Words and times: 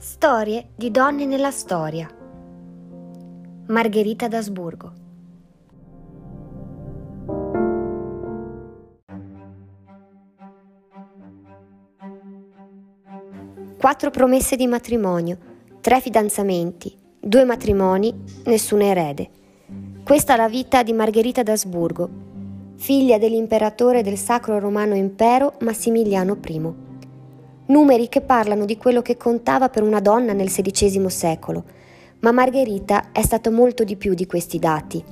Storie 0.00 0.68
di 0.76 0.92
donne 0.92 1.26
nella 1.26 1.50
storia. 1.50 2.08
Margherita 3.66 4.28
d'Asburgo. 4.28 4.92
Quattro 13.76 14.10
promesse 14.10 14.54
di 14.54 14.68
matrimonio, 14.68 15.36
tre 15.80 16.00
fidanzamenti, 16.00 16.96
due 17.18 17.44
matrimoni, 17.44 18.14
nessun 18.44 18.82
erede. 18.82 19.28
Questa 20.04 20.34
è 20.34 20.36
la 20.36 20.48
vita 20.48 20.84
di 20.84 20.92
Margherita 20.92 21.42
d'Asburgo, 21.42 22.08
figlia 22.76 23.18
dell'imperatore 23.18 24.02
del 24.02 24.16
Sacro 24.16 24.60
Romano 24.60 24.94
Impero 24.94 25.54
Massimiliano 25.58 26.38
I 26.46 26.87
numeri 27.68 28.08
che 28.08 28.20
parlano 28.20 28.64
di 28.64 28.76
quello 28.76 29.02
che 29.02 29.16
contava 29.16 29.68
per 29.68 29.82
una 29.82 30.00
donna 30.00 30.32
nel 30.32 30.50
XVI 30.50 31.08
secolo. 31.10 31.64
Ma 32.20 32.32
Margherita 32.32 33.12
è 33.12 33.22
stata 33.22 33.50
molto 33.50 33.84
di 33.84 33.96
più 33.96 34.14
di 34.14 34.26
questi 34.26 34.58
dati. 34.58 35.02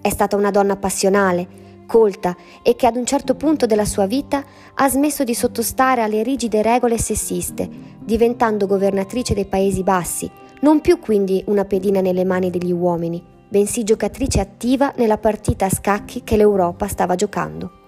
È 0.00 0.08
stata 0.08 0.36
una 0.36 0.50
donna 0.50 0.76
passionale, 0.76 1.60
colta 1.86 2.36
e 2.62 2.76
che 2.76 2.86
ad 2.86 2.96
un 2.96 3.04
certo 3.04 3.34
punto 3.34 3.66
della 3.66 3.84
sua 3.84 4.06
vita 4.06 4.44
ha 4.74 4.88
smesso 4.88 5.24
di 5.24 5.34
sottostare 5.34 6.02
alle 6.02 6.22
rigide 6.22 6.62
regole 6.62 6.98
sessiste, 6.98 7.68
diventando 7.98 8.66
governatrice 8.66 9.34
dei 9.34 9.46
Paesi 9.46 9.82
Bassi, 9.82 10.30
non 10.60 10.80
più 10.80 10.98
quindi 10.98 11.42
una 11.46 11.64
pedina 11.64 12.00
nelle 12.00 12.24
mani 12.24 12.50
degli 12.50 12.72
uomini, 12.72 13.22
bensì 13.48 13.84
giocatrice 13.84 14.40
attiva 14.40 14.92
nella 14.96 15.18
partita 15.18 15.66
a 15.66 15.70
scacchi 15.70 16.22
che 16.22 16.36
l'Europa 16.36 16.86
stava 16.86 17.14
giocando. 17.14 17.81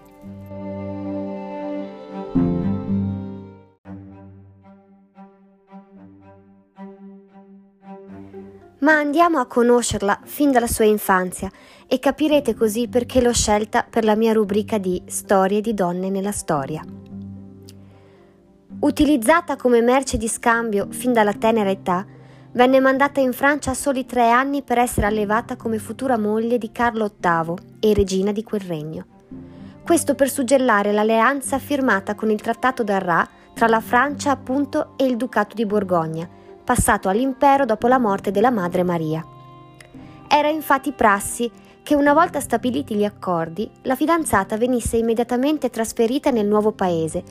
Ma 8.84 8.98
andiamo 8.98 9.38
a 9.38 9.46
conoscerla 9.46 10.20
fin 10.24 10.52
dalla 10.52 10.66
sua 10.66 10.84
infanzia 10.84 11.50
e 11.86 11.98
capirete 11.98 12.54
così 12.54 12.86
perché 12.86 13.22
l'ho 13.22 13.32
scelta 13.32 13.82
per 13.88 14.04
la 14.04 14.14
mia 14.14 14.34
rubrica 14.34 14.76
di 14.76 15.02
Storie 15.06 15.62
di 15.62 15.72
donne 15.72 16.10
nella 16.10 16.32
storia. 16.32 16.82
Utilizzata 18.80 19.56
come 19.56 19.80
merce 19.80 20.18
di 20.18 20.28
scambio 20.28 20.88
fin 20.90 21.14
dalla 21.14 21.32
tenera 21.32 21.70
età, 21.70 22.04
venne 22.52 22.78
mandata 22.78 23.20
in 23.20 23.32
Francia 23.32 23.70
a 23.70 23.74
soli 23.74 24.04
tre 24.04 24.28
anni 24.28 24.62
per 24.62 24.76
essere 24.76 25.06
allevata 25.06 25.56
come 25.56 25.78
futura 25.78 26.18
moglie 26.18 26.58
di 26.58 26.70
Carlo 26.70 27.10
VIII 27.18 27.54
e 27.80 27.94
regina 27.94 28.32
di 28.32 28.42
quel 28.42 28.60
regno. 28.60 29.06
Questo 29.82 30.14
per 30.14 30.28
suggellare 30.28 30.92
l'alleanza 30.92 31.58
firmata 31.58 32.14
con 32.14 32.30
il 32.30 32.40
Trattato 32.42 32.82
d'Arras 32.82 33.28
tra 33.54 33.66
la 33.66 33.80
Francia 33.80 34.30
appunto 34.30 34.92
e 34.98 35.06
il 35.06 35.16
Ducato 35.16 35.54
di 35.54 35.64
Borgogna, 35.64 36.28
passato 36.64 37.08
all'impero 37.08 37.64
dopo 37.64 37.86
la 37.86 37.98
morte 37.98 38.30
della 38.30 38.50
madre 38.50 38.82
Maria. 38.82 39.24
Era 40.26 40.48
infatti 40.48 40.92
prassi 40.92 41.50
che 41.84 41.94
una 41.94 42.14
volta 42.14 42.40
stabiliti 42.40 42.94
gli 42.94 43.04
accordi, 43.04 43.70
la 43.82 43.94
fidanzata 43.94 44.56
venisse 44.56 44.96
immediatamente 44.96 45.68
trasferita 45.68 46.30
nel 46.30 46.46
nuovo 46.46 46.72
paese, 46.72 47.22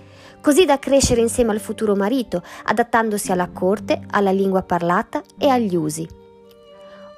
così 0.42 0.64
da 0.64 0.78
crescere 0.78 1.22
insieme 1.22 1.52
al 1.52 1.60
futuro 1.60 1.96
marito, 1.96 2.44
adattandosi 2.66 3.32
alla 3.32 3.50
corte, 3.50 4.02
alla 4.12 4.32
lingua 4.32 4.62
parlata 4.62 5.24
e 5.40 5.48
agli 5.48 5.76
usi. 5.76 6.08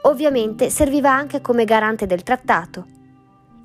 Ovviamente 0.04 0.70
serviva 0.70 1.12
anche 1.12 1.42
come 1.42 1.66
garante 1.66 2.06
del 2.06 2.24
trattato. 2.24 2.86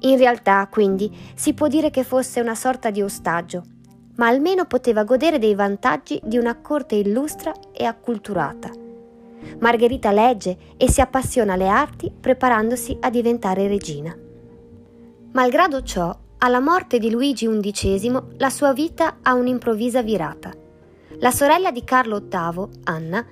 In 0.00 0.18
realtà, 0.18 0.66
quindi, 0.68 1.14
si 1.34 1.54
può 1.54 1.68
dire 1.68 1.90
che 1.90 2.02
fosse 2.02 2.40
una 2.40 2.56
sorta 2.56 2.90
di 2.90 3.02
ostaggio, 3.02 3.62
ma 4.20 4.26
almeno 4.26 4.66
poteva 4.66 5.04
godere 5.04 5.38
dei 5.38 5.54
vantaggi 5.54 6.20
di 6.22 6.36
una 6.36 6.60
corte 6.60 6.94
illustra 6.94 7.54
e 7.72 7.86
acculturata. 7.86 8.68
Margherita 9.60 10.12
legge 10.12 10.58
e 10.76 10.90
si 10.90 11.00
appassiona 11.00 11.54
alle 11.54 11.68
arti 11.68 12.12
preparandosi 12.20 12.98
a 13.00 13.08
diventare 13.08 13.66
regina. 13.66 14.14
Malgrado 15.32 15.82
ciò, 15.82 16.14
alla 16.36 16.60
morte 16.60 16.98
di 16.98 17.10
Luigi 17.10 17.48
XI 17.48 18.12
la 18.36 18.50
sua 18.50 18.75
vita 18.75 19.20
ha 19.22 19.32
un'improvvisa 19.32 20.03
virata. 20.03 20.52
La 21.19 21.31
sorella 21.31 21.70
di 21.70 21.82
Carlo 21.82 22.19
VIII, 22.19 22.69
Anna, 22.84 23.25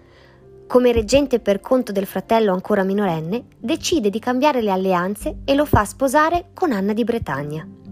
come 0.67 0.93
reggente 0.93 1.39
per 1.41 1.61
conto 1.61 1.93
del 1.93 2.07
fratello 2.07 2.55
ancora 2.55 2.83
minorenne, 2.83 3.45
decide 3.59 4.09
di 4.09 4.19
cambiare 4.19 4.63
le 4.63 4.71
alleanze 4.71 5.41
e 5.45 5.55
lo 5.55 5.67
fa 5.67 5.85
sposare 5.85 6.47
con 6.55 6.73
Anna 6.73 6.95
di 6.95 7.05
Bretagna. 7.05 7.88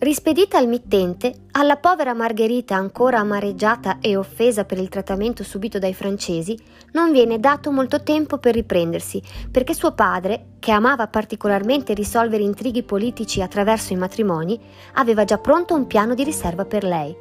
Rispedita 0.00 0.58
al 0.58 0.68
mittente, 0.68 1.46
alla 1.50 1.74
povera 1.74 2.14
Margherita 2.14 2.76
ancora 2.76 3.18
amareggiata 3.18 3.98
e 4.00 4.16
offesa 4.16 4.64
per 4.64 4.78
il 4.78 4.88
trattamento 4.88 5.42
subito 5.42 5.80
dai 5.80 5.92
francesi, 5.92 6.56
non 6.92 7.10
viene 7.10 7.40
dato 7.40 7.72
molto 7.72 8.04
tempo 8.04 8.38
per 8.38 8.54
riprendersi, 8.54 9.20
perché 9.50 9.74
suo 9.74 9.94
padre, 9.94 10.50
che 10.60 10.70
amava 10.70 11.08
particolarmente 11.08 11.94
risolvere 11.94 12.44
intrighi 12.44 12.84
politici 12.84 13.42
attraverso 13.42 13.92
i 13.92 13.96
matrimoni, 13.96 14.56
aveva 14.94 15.24
già 15.24 15.38
pronto 15.38 15.74
un 15.74 15.88
piano 15.88 16.14
di 16.14 16.22
riserva 16.22 16.64
per 16.64 16.84
lei. 16.84 17.16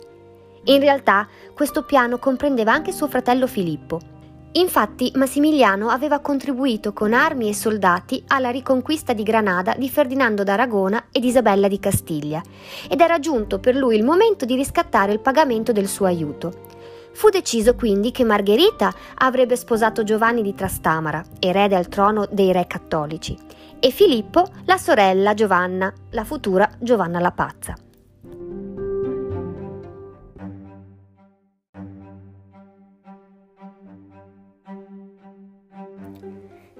In 0.65 0.79
realtà, 0.79 1.27
questo 1.55 1.81
piano 1.81 2.19
comprendeva 2.19 2.73
anche 2.73 2.91
suo 2.91 3.07
fratello 3.07 3.47
Filippo, 3.47 3.99
Infatti 4.57 5.11
Massimiliano 5.13 5.89
aveva 5.89 6.19
contribuito 6.19 6.91
con 6.91 7.13
armi 7.13 7.47
e 7.47 7.53
soldati 7.53 8.23
alla 8.27 8.49
riconquista 8.49 9.13
di 9.13 9.21
Granada 9.21 9.75
di 9.77 9.87
Ferdinando 9.87 10.41
d'Aragona 10.41 11.09
ed 11.11 11.23
Isabella 11.25 11.67
di 11.67 11.79
Castiglia 11.79 12.41
ed 12.89 12.99
era 12.99 13.19
giunto 13.19 13.59
per 13.59 13.75
lui 13.75 13.95
il 13.95 14.03
momento 14.03 14.45
di 14.45 14.55
riscattare 14.55 15.11
il 15.11 15.19
pagamento 15.19 15.71
del 15.71 15.87
suo 15.87 16.07
aiuto. 16.07 16.65
Fu 17.13 17.29
deciso 17.29 17.75
quindi 17.75 18.09
che 18.09 18.23
Margherita 18.23 18.91
avrebbe 19.19 19.55
sposato 19.55 20.03
Giovanni 20.03 20.41
di 20.41 20.55
Trastamara, 20.55 21.23
erede 21.37 21.75
al 21.75 21.87
trono 21.87 22.27
dei 22.31 22.51
re 22.51 22.65
cattolici, 22.65 23.37
e 23.79 23.91
Filippo 23.91 24.47
la 24.65 24.77
sorella 24.77 25.35
Giovanna, 25.35 25.93
la 26.11 26.23
futura 26.23 26.67
Giovanna 26.79 27.19
la 27.19 27.31
Pazza. 27.31 27.75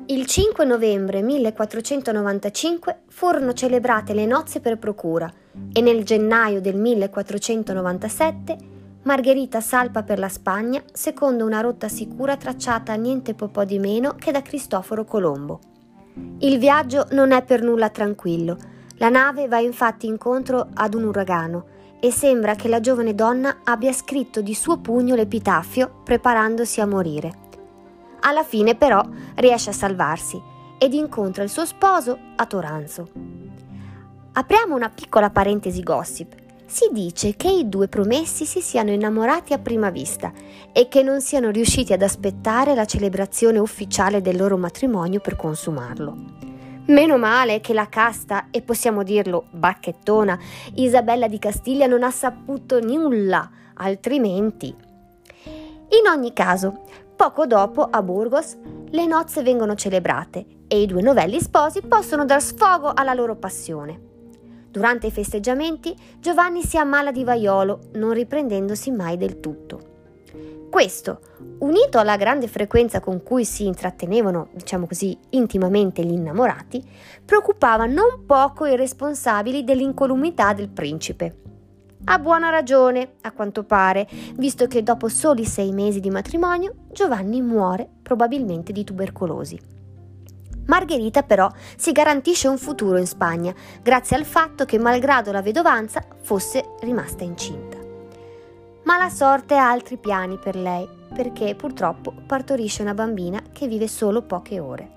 Il 0.10 0.26
5 0.26 0.64
novembre 0.64 1.22
1495 1.22 3.02
furono 3.10 3.52
celebrate 3.52 4.14
le 4.14 4.26
nozze 4.26 4.62
per 4.62 4.78
procura 4.78 5.30
e 5.74 5.82
nel 5.82 6.06
gennaio 6.06 6.62
del 6.62 6.78
1497 6.78 8.58
Margherita 9.04 9.60
salpa 9.60 10.04
per 10.04 10.18
la 10.18 10.30
Spagna 10.30 10.82
secondo 10.94 11.46
una 11.46 11.60
rotta 11.60 11.90
sicura 11.90 12.38
tracciata 12.38 12.94
niente 12.94 13.34
po' 13.34 13.66
di 13.66 13.80
meno 13.80 14.16
che 14.18 14.32
da 14.32 14.42
Cristoforo 14.42 15.04
Colombo. 15.04 15.60
Il 16.40 16.58
viaggio 16.58 17.08
non 17.12 17.34
è 17.34 17.44
per 17.44 17.62
nulla 17.62 17.90
tranquillo. 17.90 18.58
La 19.00 19.10
nave 19.10 19.50
va 19.50 19.60
infatti 19.60 20.08
incontro 20.08 20.70
ad 20.74 20.94
un 20.94 21.04
uragano 21.04 21.66
e 22.00 22.12
sembra 22.12 22.56
che 22.56 22.70
la 22.70 22.80
giovane 22.80 23.14
donna 23.14 23.58
abbia 23.66 23.92
scritto 23.92 24.40
di 24.40 24.54
suo 24.54 24.78
pugno 24.78 25.16
l'epitafio 25.16 26.00
preparandosi 26.06 26.80
a 26.80 26.86
morire. 26.86 27.46
Alla 28.22 28.44
fine 28.44 28.76
però 28.76 29.04
riesce 29.36 29.70
a 29.70 29.74
salvarsi 29.74 30.42
ed 30.78 30.94
incontra 30.94 31.44
il 31.44 31.50
suo 31.50 31.66
sposo 31.66 32.18
a 32.36 32.46
Toranzo. 32.46 33.10
Apriamo 34.34 34.76
una 34.76 34.90
piccola 34.90 35.30
parentesi 35.30 35.82
gossip. 35.82 36.36
Si 36.66 36.90
dice 36.92 37.36
che 37.36 37.50
i 37.50 37.70
due 37.70 37.88
promessi 37.88 38.46
si 38.46 38.60
siano 38.60 38.92
innamorati 38.92 39.54
a 39.54 39.58
prima 39.58 39.90
vista 39.90 40.32
e 40.74 40.88
che 40.90 41.02
non 41.02 41.22
siano 41.22 41.50
riusciti 41.50 41.94
ad 41.94 42.02
aspettare 42.02 42.76
la 42.76 42.86
celebrazione 42.86 43.58
ufficiale 43.58 44.22
del 44.22 44.36
loro 44.36 44.58
matrimonio 44.58 45.22
per 45.22 45.36
consumarlo. 45.36 46.16
Meno 46.88 47.18
male 47.18 47.62
che 47.62 47.74
la 47.74 47.88
casta, 47.88 48.48
e 48.52 48.62
possiamo 48.62 49.04
dirlo 49.04 49.46
bacchettona, 49.52 50.38
Isabella 50.76 51.28
di 51.28 51.40
Castiglia 51.40 51.88
non 51.88 52.04
ha 52.04 52.12
saputo 52.12 52.80
nulla, 52.80 53.50
altrimenti. 53.74 54.68
In 55.46 56.08
ogni 56.10 56.34
caso, 56.34 56.84
Poco 57.18 57.48
dopo, 57.48 57.82
a 57.82 58.04
Burgos, 58.04 58.56
le 58.90 59.08
nozze 59.08 59.42
vengono 59.42 59.74
celebrate 59.74 60.46
e 60.68 60.84
i 60.84 60.86
due 60.86 61.02
novelli 61.02 61.42
sposi 61.42 61.82
possono 61.82 62.26
dar 62.26 62.40
sfogo 62.40 62.92
alla 62.94 63.16
loro 63.16 63.36
passione. 63.36 64.00
Durante 64.70 65.08
i 65.08 65.12
festeggiamenti, 65.12 65.96
Giovanni 66.20 66.62
si 66.62 66.78
ammala 66.78 67.12
di 67.12 67.24
vaiolo, 67.24 67.90
non 67.94 68.14
riprendendosi 68.14 68.92
mai 68.92 69.18
del 69.18 69.40
tutto. 69.40 69.80
Questo, 70.70 71.20
unito 71.58 71.98
alla 71.98 72.18
grande 72.18 72.48
frequenza 72.48 73.00
con 73.00 73.24
cui 73.24 73.46
si 73.46 73.66
intrattenevano, 73.66 74.50
diciamo 74.54 74.86
così, 74.86 75.18
intimamente 75.32 76.04
gli 76.04 76.14
innamorati, 76.14 76.88
preoccupava 77.26 77.88
non 77.88 78.26
poco 78.28 78.68
i 78.68 78.76
responsabili 78.76 79.64
dell'incolumità 79.64 80.54
del 80.54 80.70
principe. 80.70 81.36
Ha 82.10 82.20
buona 82.20 82.50
ragione, 82.50 83.16
a 83.24 83.34
quanto 83.34 83.66
pare, 83.66 84.08
visto 84.36 84.66
che 84.68 84.82
dopo 84.82 85.10
soli 85.10 85.44
sei 85.44 85.74
mesi 85.74 86.00
di 86.00 86.10
matrimonio 86.10 86.74
Giovanni 86.90 87.42
muore 87.42 87.86
probabilmente 88.02 88.72
di 88.72 88.86
tubercolosi. 88.86 89.60
Margherita 90.68 91.24
però 91.24 91.52
si 91.76 91.92
garantisce 91.92 92.48
un 92.48 92.58
futuro 92.58 92.98
in 92.98 93.08
Spagna, 93.08 93.54
grazie 93.82 94.16
al 94.16 94.24
fatto 94.24 94.64
che 94.64 94.80
malgrado 94.80 95.34
la 95.34 95.42
vedovanza 95.42 96.02
fosse 96.22 96.76
rimasta 96.80 97.26
incinta. 97.26 97.78
Ma 98.84 98.98
la 98.98 99.10
sorte 99.10 99.58
ha 99.58 99.70
altri 99.70 99.98
piani 99.98 100.38
per 100.38 100.56
lei, 100.56 100.88
perché 101.14 101.56
purtroppo 101.56 102.14
partorisce 102.26 102.84
una 102.84 102.94
bambina 102.94 103.42
che 103.52 103.68
vive 103.68 103.90
solo 103.90 104.22
poche 104.22 104.62
ore. 104.62 104.97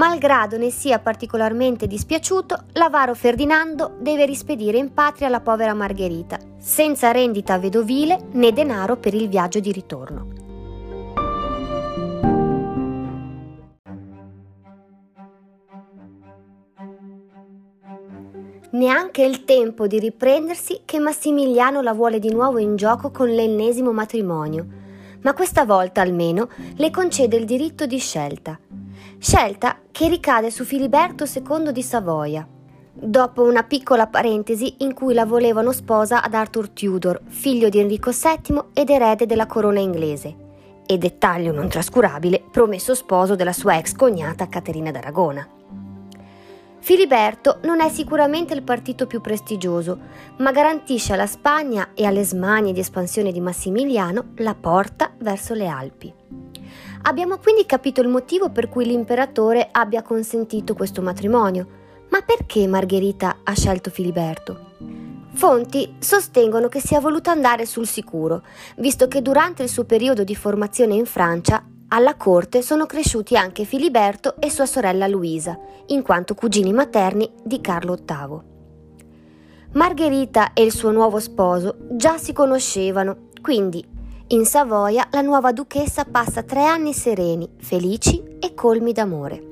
Malgrado 0.00 0.56
ne 0.56 0.70
sia 0.70 0.98
particolarmente 0.98 1.86
dispiaciuto, 1.86 2.64
l'avaro 2.72 3.14
Ferdinando 3.14 3.96
deve 4.00 4.24
rispedire 4.24 4.78
in 4.78 4.94
patria 4.94 5.28
la 5.28 5.40
povera 5.40 5.74
Margherita, 5.74 6.38
senza 6.56 7.10
rendita 7.10 7.58
vedovile 7.58 8.18
né 8.32 8.50
denaro 8.50 8.96
per 8.96 9.12
il 9.12 9.28
viaggio 9.28 9.60
di 9.60 9.70
ritorno. 9.70 10.28
Neanche 18.70 19.22
il 19.22 19.44
tempo 19.44 19.86
di 19.86 19.98
riprendersi 19.98 20.80
che 20.86 20.98
Massimiliano 20.98 21.82
la 21.82 21.92
vuole 21.92 22.18
di 22.18 22.30
nuovo 22.30 22.56
in 22.56 22.76
gioco 22.76 23.10
con 23.10 23.28
l'ennesimo 23.28 23.92
matrimonio, 23.92 24.66
ma 25.20 25.34
questa 25.34 25.66
volta 25.66 26.00
almeno 26.00 26.48
le 26.76 26.90
concede 26.90 27.36
il 27.36 27.44
diritto 27.44 27.84
di 27.84 27.98
scelta. 27.98 28.58
Scelta 29.22 29.80
che 29.90 30.08
ricade 30.08 30.50
su 30.50 30.64
Filiberto 30.64 31.24
II 31.24 31.72
di 31.72 31.82
Savoia, 31.82 32.48
dopo 32.94 33.42
una 33.42 33.64
piccola 33.64 34.06
parentesi 34.06 34.76
in 34.78 34.94
cui 34.94 35.12
la 35.12 35.26
volevano 35.26 35.72
sposa 35.72 36.22
ad 36.22 36.32
Arthur 36.32 36.70
Tudor, 36.70 37.20
figlio 37.26 37.68
di 37.68 37.80
Enrico 37.80 38.12
VII 38.12 38.62
ed 38.72 38.88
erede 38.88 39.26
della 39.26 39.44
corona 39.44 39.78
inglese, 39.78 40.34
e 40.86 40.96
dettaglio 40.96 41.52
non 41.52 41.68
trascurabile, 41.68 42.42
promesso 42.50 42.94
sposo 42.94 43.34
della 43.34 43.52
sua 43.52 43.76
ex 43.76 43.94
cognata 43.94 44.48
Caterina 44.48 44.90
d'Aragona. 44.90 45.46
Filiberto 46.78 47.58
non 47.64 47.82
è 47.82 47.90
sicuramente 47.90 48.54
il 48.54 48.62
partito 48.62 49.06
più 49.06 49.20
prestigioso, 49.20 49.98
ma 50.38 50.50
garantisce 50.50 51.12
alla 51.12 51.26
Spagna 51.26 51.90
e 51.92 52.06
alle 52.06 52.24
smanie 52.24 52.72
di 52.72 52.80
espansione 52.80 53.32
di 53.32 53.40
Massimiliano 53.42 54.30
la 54.36 54.54
porta 54.54 55.12
verso 55.18 55.52
le 55.52 55.66
Alpi. 55.66 56.14
Abbiamo 57.02 57.38
quindi 57.38 57.64
capito 57.64 58.00
il 58.00 58.08
motivo 58.08 58.50
per 58.50 58.68
cui 58.68 58.84
l'imperatore 58.84 59.68
abbia 59.70 60.02
consentito 60.02 60.74
questo 60.74 61.00
matrimonio, 61.00 61.78
ma 62.10 62.20
perché 62.20 62.66
Margherita 62.66 63.38
ha 63.42 63.54
scelto 63.54 63.90
Filiberto? 63.90 64.68
Fonti 65.32 65.94
sostengono 65.98 66.68
che 66.68 66.80
sia 66.80 67.00
voluto 67.00 67.30
andare 67.30 67.64
sul 67.64 67.86
sicuro, 67.86 68.42
visto 68.76 69.08
che 69.08 69.22
durante 69.22 69.62
il 69.62 69.68
suo 69.68 69.84
periodo 69.84 70.24
di 70.24 70.34
formazione 70.34 70.94
in 70.94 71.06
Francia 71.06 71.64
alla 71.88 72.16
corte 72.16 72.62
sono 72.62 72.86
cresciuti 72.86 73.36
anche 73.36 73.64
Filiberto 73.64 74.36
e 74.38 74.50
sua 74.50 74.66
sorella 74.66 75.06
Luisa, 75.06 75.58
in 75.86 76.02
quanto 76.02 76.34
cugini 76.34 76.72
materni 76.72 77.30
di 77.42 77.60
Carlo 77.60 77.94
VIII. 77.94 78.48
Margherita 79.72 80.52
e 80.52 80.62
il 80.62 80.72
suo 80.72 80.90
nuovo 80.90 81.18
sposo 81.18 81.76
già 81.92 82.18
si 82.18 82.32
conoscevano, 82.32 83.28
quindi 83.40 83.98
in 84.32 84.44
Savoia 84.44 85.08
la 85.10 85.22
nuova 85.22 85.50
duchessa 85.50 86.04
passa 86.04 86.44
tre 86.44 86.64
anni 86.64 86.92
sereni, 86.92 87.48
felici 87.58 88.22
e 88.38 88.54
colmi 88.54 88.92
d'amore. 88.92 89.48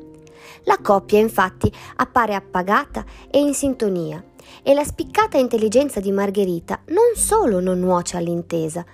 La 0.65 0.79
coppia 0.81 1.19
infatti 1.19 1.73
appare 1.97 2.35
appagata 2.35 3.05
e 3.29 3.41
in 3.41 3.55
sintonia 3.55 4.23
e 4.63 4.75
la 4.75 4.85
spiccata 4.85 5.37
intelligenza 5.37 5.99
di 5.99 6.13
Margherita 6.13 6.83
non 6.89 7.17
solo 7.17 7.59
non 7.59 7.81
nuoce 7.81 8.17
all'intesa, 8.17 8.85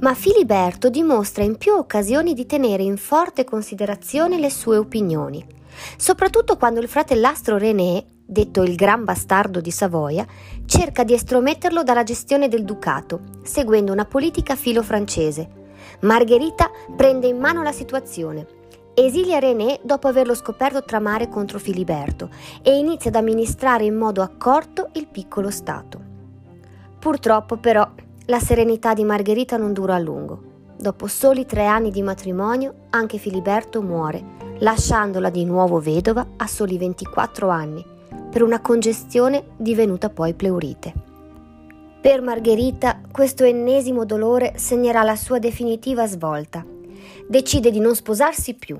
ma 0.00 0.12
Filiberto 0.12 0.90
dimostra 0.90 1.42
in 1.42 1.56
più 1.56 1.72
occasioni 1.72 2.34
di 2.34 2.44
tenere 2.44 2.82
in 2.82 2.98
forte 2.98 3.44
considerazione 3.44 4.38
le 4.38 4.50
sue 4.50 4.76
opinioni, 4.76 5.42
soprattutto 5.96 6.58
quando 6.58 6.80
il 6.80 6.88
fratellastro 6.88 7.56
René, 7.56 8.04
detto 8.30 8.62
il 8.62 8.76
gran 8.76 9.02
bastardo 9.02 9.60
di 9.60 9.72
Savoia, 9.72 10.24
cerca 10.64 11.02
di 11.02 11.14
estrometterlo 11.14 11.82
dalla 11.82 12.04
gestione 12.04 12.46
del 12.46 12.64
ducato, 12.64 13.22
seguendo 13.42 13.90
una 13.90 14.04
politica 14.04 14.54
filo 14.54 14.84
francese. 14.84 15.58
Margherita 16.02 16.70
prende 16.94 17.26
in 17.26 17.38
mano 17.38 17.64
la 17.64 17.72
situazione, 17.72 18.46
esilia 18.94 19.40
René 19.40 19.80
dopo 19.82 20.06
averlo 20.06 20.36
scoperto 20.36 20.84
tramare 20.84 21.28
contro 21.28 21.58
Filiberto 21.58 22.30
e 22.62 22.78
inizia 22.78 23.10
ad 23.10 23.16
amministrare 23.16 23.84
in 23.84 23.96
modo 23.96 24.22
accorto 24.22 24.90
il 24.92 25.08
piccolo 25.08 25.50
Stato. 25.50 26.00
Purtroppo 27.00 27.56
però 27.56 27.88
la 28.26 28.38
serenità 28.38 28.94
di 28.94 29.02
Margherita 29.02 29.56
non 29.56 29.72
dura 29.72 29.96
a 29.96 29.98
lungo. 29.98 30.48
Dopo 30.78 31.08
soli 31.08 31.46
tre 31.46 31.66
anni 31.66 31.90
di 31.90 32.00
matrimonio, 32.00 32.86
anche 32.90 33.18
Filiberto 33.18 33.82
muore, 33.82 34.22
lasciandola 34.60 35.30
di 35.30 35.44
nuovo 35.44 35.80
vedova 35.80 36.24
a 36.36 36.46
soli 36.46 36.78
24 36.78 37.48
anni, 37.48 37.84
per 38.30 38.42
una 38.42 38.60
congestione 38.60 39.44
divenuta 39.56 40.08
poi 40.08 40.34
pleurite. 40.34 40.92
Per 42.00 42.22
Margherita 42.22 43.00
questo 43.10 43.44
ennesimo 43.44 44.04
dolore 44.04 44.54
segnerà 44.56 45.02
la 45.02 45.16
sua 45.16 45.38
definitiva 45.38 46.06
svolta. 46.06 46.64
Decide 47.28 47.70
di 47.70 47.80
non 47.80 47.94
sposarsi 47.94 48.54
più 48.54 48.78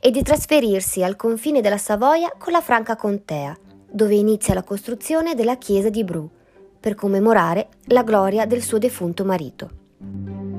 e 0.00 0.10
di 0.10 0.22
trasferirsi 0.22 1.02
al 1.02 1.16
confine 1.16 1.60
della 1.60 1.76
Savoia 1.76 2.32
con 2.38 2.52
la 2.52 2.60
Franca 2.60 2.96
Contea, 2.96 3.56
dove 3.90 4.14
inizia 4.14 4.54
la 4.54 4.62
costruzione 4.62 5.34
della 5.34 5.56
chiesa 5.56 5.90
di 5.90 6.04
Bru, 6.04 6.28
per 6.80 6.94
commemorare 6.94 7.68
la 7.86 8.02
gloria 8.02 8.46
del 8.46 8.62
suo 8.62 8.78
defunto 8.78 9.24
marito. 9.24 10.53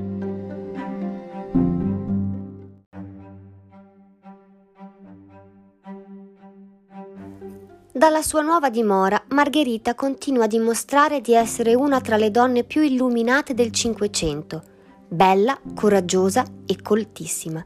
Dalla 7.96 8.20
sua 8.20 8.42
nuova 8.42 8.68
dimora, 8.68 9.24
Margherita 9.28 9.94
continua 9.94 10.44
a 10.44 10.48
dimostrare 10.48 11.22
di 11.22 11.32
essere 11.32 11.72
una 11.72 11.98
tra 12.02 12.18
le 12.18 12.30
donne 12.30 12.62
più 12.62 12.82
illuminate 12.82 13.54
del 13.54 13.70
Cinquecento, 13.70 14.62
bella, 15.08 15.58
coraggiosa 15.74 16.44
e 16.66 16.82
coltissima, 16.82 17.64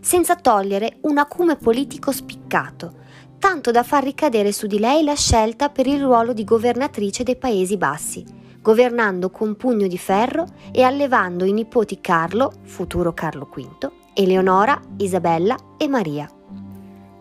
senza 0.00 0.36
togliere 0.36 0.96
un 1.02 1.18
acume 1.18 1.56
politico 1.56 2.12
spiccato, 2.12 2.94
tanto 3.38 3.70
da 3.70 3.82
far 3.82 4.04
ricadere 4.04 4.52
su 4.52 4.66
di 4.66 4.78
lei 4.78 5.04
la 5.04 5.14
scelta 5.14 5.68
per 5.68 5.86
il 5.86 6.00
ruolo 6.00 6.32
di 6.32 6.44
governatrice 6.44 7.22
dei 7.22 7.36
Paesi 7.36 7.76
Bassi, 7.76 8.24
governando 8.62 9.28
con 9.28 9.54
pugno 9.54 9.86
di 9.86 9.98
ferro 9.98 10.46
e 10.72 10.82
allevando 10.82 11.44
i 11.44 11.52
nipoti 11.52 12.00
Carlo, 12.00 12.52
futuro 12.62 13.12
Carlo 13.12 13.50
V, 13.54 13.90
Eleonora, 14.14 14.80
Isabella 14.96 15.58
e 15.76 15.88
Maria. 15.88 16.32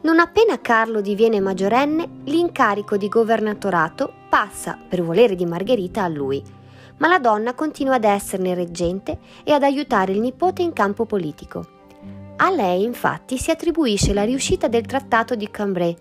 Non 0.07 0.19
appena 0.19 0.61
Carlo 0.61 1.01
diviene 1.01 1.41
maggiorenne, 1.41 2.21
l'incarico 2.23 2.95
di 2.95 3.09
governatorato 3.09 4.09
passa, 4.29 4.79
per 4.87 5.03
volere 5.03 5.35
di 5.35 5.45
Margherita, 5.45 6.03
a 6.03 6.07
lui, 6.07 6.41
ma 6.99 7.09
la 7.09 7.19
donna 7.19 7.53
continua 7.53 7.95
ad 7.95 8.05
esserne 8.05 8.53
reggente 8.53 9.19
e 9.43 9.51
ad 9.51 9.63
aiutare 9.63 10.13
il 10.13 10.21
nipote 10.21 10.61
in 10.61 10.71
campo 10.71 11.03
politico. 11.03 11.65
A 12.37 12.49
lei 12.51 12.83
infatti 12.83 13.37
si 13.37 13.51
attribuisce 13.51 14.13
la 14.13 14.23
riuscita 14.23 14.69
del 14.69 14.85
trattato 14.85 15.35
di 15.35 15.51
Cambrai, 15.51 15.93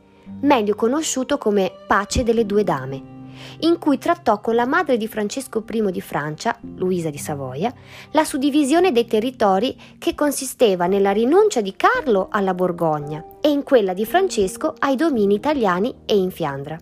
meglio 0.42 0.76
conosciuto 0.76 1.36
come 1.36 1.72
Pace 1.88 2.22
delle 2.22 2.46
due 2.46 2.62
dame, 2.62 3.15
in 3.60 3.78
cui 3.78 3.98
trattò 3.98 4.40
con 4.40 4.54
la 4.54 4.66
madre 4.66 4.96
di 4.96 5.08
Francesco 5.08 5.64
I 5.68 5.90
di 5.90 6.00
Francia, 6.00 6.58
Luisa 6.76 7.10
di 7.10 7.18
Savoia, 7.18 7.72
la 8.12 8.24
suddivisione 8.24 8.92
dei 8.92 9.06
territori 9.06 9.76
che 9.98 10.14
consisteva 10.14 10.86
nella 10.86 11.12
rinuncia 11.12 11.60
di 11.60 11.74
Carlo 11.76 12.28
alla 12.30 12.54
Borgogna 12.54 13.24
e 13.40 13.50
in 13.50 13.62
quella 13.62 13.94
di 13.94 14.04
Francesco 14.04 14.74
ai 14.78 14.96
domini 14.96 15.34
italiani 15.34 15.94
e 16.04 16.16
in 16.16 16.30
Fiandra. 16.30 16.78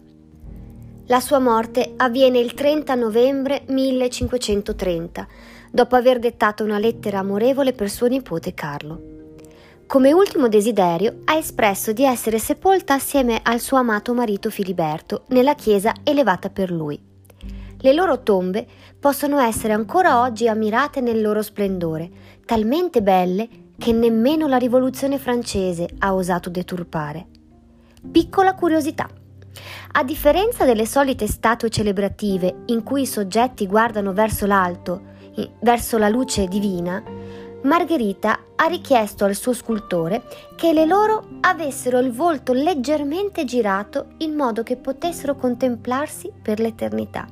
La 1.07 1.21
sua 1.21 1.39
morte 1.39 1.93
avviene 1.97 2.39
il 2.39 2.55
30 2.55 2.95
novembre 2.95 3.65
1530, 3.67 5.27
dopo 5.71 5.97
aver 5.97 6.19
dettato 6.19 6.65
una 6.65 6.79
lettera 6.79 7.19
amorevole 7.19 7.73
per 7.73 7.91
suo 7.91 8.07
nipote 8.07 8.55
Carlo. 8.55 9.24
Come 9.95 10.13
ultimo 10.13 10.49
desiderio 10.49 11.21
ha 11.27 11.37
espresso 11.37 11.93
di 11.93 12.03
essere 12.03 12.41
sepolta 12.41 12.95
assieme 12.95 13.39
al 13.41 13.61
suo 13.61 13.77
amato 13.77 14.13
marito 14.13 14.51
Filiberto 14.51 15.23
nella 15.29 15.55
chiesa 15.55 15.95
elevata 16.03 16.51
per 16.51 16.73
lui. 16.73 17.01
Le 17.79 17.93
loro 17.93 18.25
tombe 18.25 18.67
possono 18.99 19.39
essere 19.39 19.73
ancora 19.73 20.21
oggi 20.21 20.49
ammirate 20.49 21.01
nel 21.01 21.21
loro 21.21 21.43
splendore, 21.43 22.11
talmente 22.45 23.03
belle 23.03 23.49
che 23.79 23.93
nemmeno 23.93 24.49
la 24.49 24.57
rivoluzione 24.57 25.17
francese 25.17 25.89
ha 25.99 26.13
osato 26.13 26.51
deturpare. 26.51 27.27
Piccola 28.11 28.55
curiosità. 28.55 29.09
A 29.93 30.03
differenza 30.03 30.65
delle 30.65 30.87
solite 30.87 31.29
statue 31.29 31.71
celebrative 31.71 32.63
in 32.67 32.83
cui 32.83 33.03
i 33.03 33.07
soggetti 33.07 33.69
guardano 33.69 34.13
verso 34.13 34.45
l'alto, 34.45 35.13
verso 35.61 35.99
la 35.99 36.09
luce 36.09 36.49
divina, 36.49 37.01
Margherita 37.65 38.39
ha 38.57 38.67
richiesto 38.67 39.25
al 39.25 39.35
suo 39.35 39.55
scultore 39.55 40.25
che 40.55 40.75
le 40.75 40.85
loro 40.85 41.29
avessero 41.41 41.99
il 41.99 42.13
volto 42.13 42.53
leggermente 42.53 43.47
girato 43.47 44.15
in 44.19 44.35
modo 44.35 44.63
che 44.63 44.77
potessero 44.77 45.35
contemplarsi 45.35 46.31
per 46.43 46.61
l'eternità. 46.61 47.27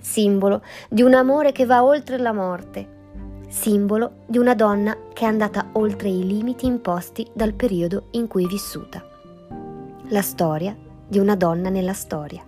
Simbolo 0.00 0.62
di 0.88 1.02
un 1.02 1.14
amore 1.14 1.52
che 1.52 1.66
va 1.66 1.84
oltre 1.84 2.18
la 2.18 2.32
morte, 2.32 2.96
simbolo 3.48 4.24
di 4.26 4.38
una 4.38 4.54
donna 4.54 4.96
che 5.12 5.24
è 5.24 5.28
andata 5.28 5.68
oltre 5.72 6.08
i 6.08 6.26
limiti 6.26 6.66
imposti 6.66 7.24
dal 7.32 7.54
periodo 7.54 8.08
in 8.12 8.26
cui 8.26 8.44
è 8.44 8.48
vissuta. 8.48 9.04
La 10.08 10.22
storia 10.22 10.76
di 11.06 11.18
una 11.20 11.36
donna 11.36 11.68
nella 11.68 11.92
storia. 11.92 12.47